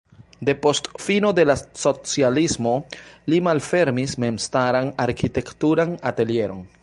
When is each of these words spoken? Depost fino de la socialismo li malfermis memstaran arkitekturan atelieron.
Depost 0.47 0.87
fino 1.07 1.29
de 1.39 1.43
la 1.49 1.55
socialismo 1.81 2.73
li 3.33 3.43
malfermis 3.49 4.17
memstaran 4.25 4.91
arkitekturan 5.05 5.97
atelieron. 6.13 6.65